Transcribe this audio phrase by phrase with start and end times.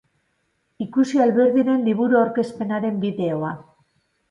[0.85, 3.55] Ikusi Alberdiren liburu-aurkezpenaren bideoa.